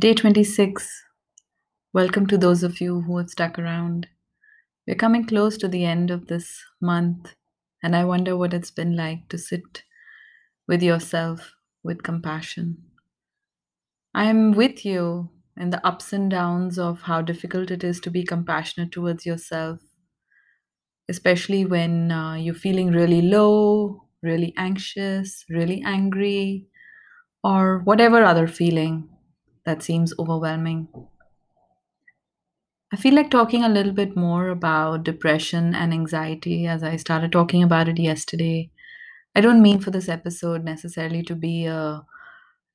[0.00, 1.04] Day 26.
[1.92, 4.06] Welcome to those of you who have stuck around.
[4.86, 7.34] We're coming close to the end of this month,
[7.82, 9.82] and I wonder what it's been like to sit
[10.66, 11.52] with yourself
[11.84, 12.82] with compassion.
[14.14, 15.28] I'm with you
[15.58, 19.80] in the ups and downs of how difficult it is to be compassionate towards yourself,
[21.10, 26.68] especially when uh, you're feeling really low, really anxious, really angry,
[27.44, 29.06] or whatever other feeling
[29.64, 30.88] that seems overwhelming.
[32.92, 37.32] I feel like talking a little bit more about depression and anxiety as I started
[37.32, 38.70] talking about it yesterday.
[39.34, 42.04] I don't mean for this episode necessarily to be a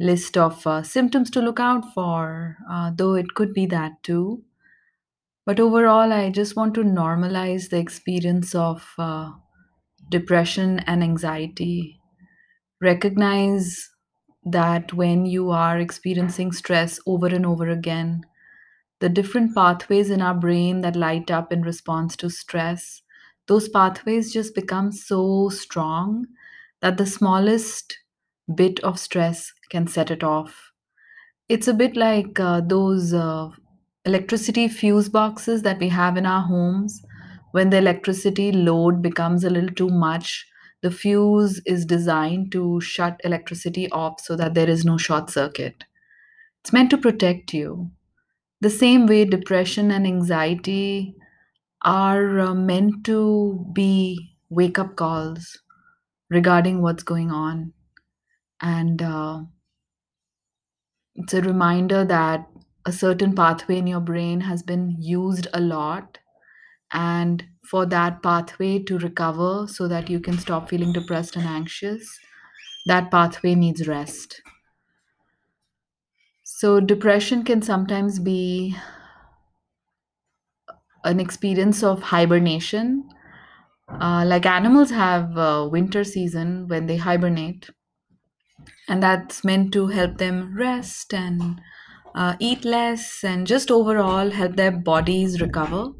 [0.00, 4.44] list of uh, symptoms to look out for, uh, though it could be that too.
[5.46, 9.32] But overall, I just want to normalize the experience of uh,
[10.10, 12.00] depression and anxiety.
[12.80, 13.90] Recognize
[14.44, 18.24] that when you are experiencing stress over and over again,
[19.00, 23.02] the different pathways in our brain that light up in response to stress,
[23.46, 26.26] those pathways just become so strong
[26.80, 27.98] that the smallest
[28.54, 30.72] bit of stress can set it off.
[31.48, 33.48] It's a bit like uh, those uh,
[34.04, 37.02] electricity fuse boxes that we have in our homes.
[37.52, 40.46] When the electricity load becomes a little too much,
[40.84, 45.84] the fuse is designed to shut electricity off so that there is no short circuit.
[46.60, 47.90] It's meant to protect you.
[48.60, 51.16] The same way depression and anxiety
[51.82, 55.62] are uh, meant to be wake up calls
[56.30, 57.74] regarding what's going on.
[58.60, 59.44] And uh,
[61.16, 62.48] it's a reminder that
[62.84, 66.18] a certain pathway in your brain has been used a lot.
[66.94, 72.18] And for that pathway to recover so that you can stop feeling depressed and anxious,
[72.86, 74.42] that pathway needs rest.
[76.44, 78.76] So, depression can sometimes be
[81.04, 83.08] an experience of hibernation.
[83.88, 87.70] Uh, like animals have a winter season when they hibernate,
[88.88, 91.60] and that's meant to help them rest and
[92.14, 95.90] uh, eat less and just overall help their bodies recover.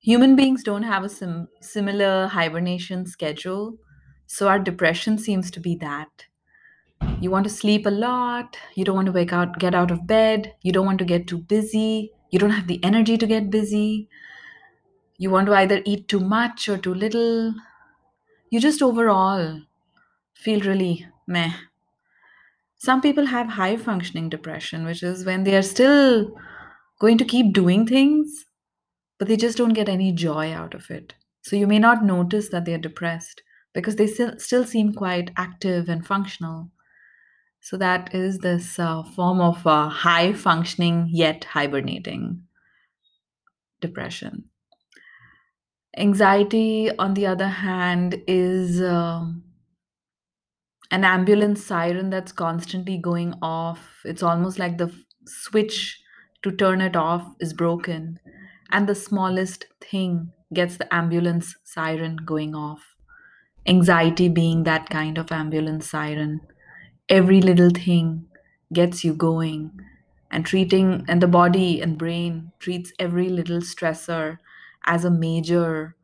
[0.00, 3.78] Human beings don't have a sim- similar hibernation schedule,
[4.26, 6.26] so our depression seems to be that.
[7.20, 10.06] You want to sleep a lot, you don't want to wake out, get out of
[10.06, 13.50] bed, you don't want to get too busy, you don't have the energy to get
[13.50, 14.08] busy,
[15.18, 17.54] you want to either eat too much or too little.
[18.50, 19.62] You just overall
[20.34, 21.52] feel really meh.
[22.76, 26.34] Some people have high functioning depression, which is when they are still
[27.00, 28.46] going to keep doing things,
[29.18, 31.14] but they just don't get any joy out of it.
[31.42, 33.42] So you may not notice that they are depressed
[33.72, 36.70] because they still, still seem quite active and functional.
[37.60, 42.44] So that is this uh, form of uh, high functioning yet hibernating
[43.80, 44.44] depression.
[45.96, 49.42] Anxiety, on the other hand, is um
[50.90, 54.00] an ambulance siren that's constantly going off.
[54.04, 54.94] It's almost like the f-
[55.26, 56.00] switch
[56.42, 58.18] to turn it off is broken,
[58.70, 62.96] and the smallest thing gets the ambulance siren going off.
[63.66, 66.40] Anxiety being that kind of ambulance siren.
[67.08, 68.26] Every little thing
[68.72, 69.80] gets you going,
[70.30, 74.38] and treating, and the body and brain treats every little stressor
[74.86, 75.96] as a major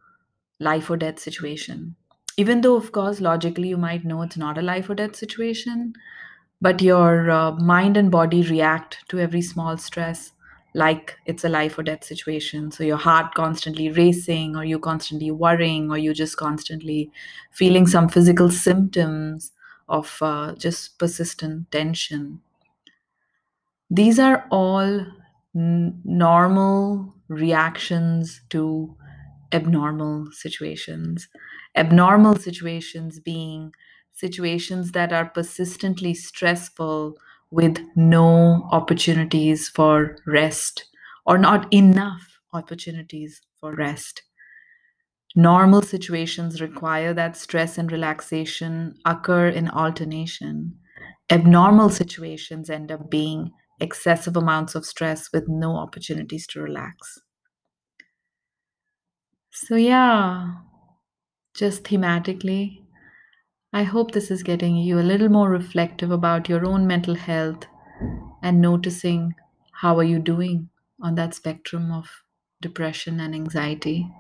[0.59, 1.97] life or death situation.
[2.37, 5.95] Even though, of course, logically you might know it's not a life or death situation,
[6.61, 10.34] but your uh, mind and body react to every small stress
[10.75, 12.71] like it's a life or death situation.
[12.73, 17.11] So your heart constantly racing, or you constantly worrying, or you just constantly
[17.53, 19.53] feeling some physical symptoms
[19.89, 22.41] of uh, just persistent tension.
[23.91, 25.07] These are all
[25.55, 28.97] n- normal reactions to
[29.53, 31.29] abnormal situations.
[31.77, 33.73] Abnormal situations being
[34.13, 37.17] situations that are persistently stressful
[37.55, 40.87] with no opportunities for rest
[41.25, 44.23] or not enough opportunities for rest.
[45.37, 50.75] Normal situations require that stress and relaxation occur in alternation.
[51.31, 57.21] Abnormal situations end up being excessive amounts of stress with no opportunities to relax.
[59.51, 60.55] So, yeah,
[61.55, 62.84] just thematically,
[63.75, 67.67] I hope this is getting you a little more reflective about your own mental health
[68.43, 69.35] and noticing
[69.73, 70.71] how are you doing
[71.03, 72.25] on that spectrum of
[72.63, 74.11] depression and anxiety.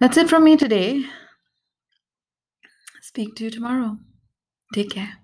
[0.00, 1.04] That's it from me today.
[3.00, 3.98] Speak to you tomorrow.
[4.74, 5.18] Take care.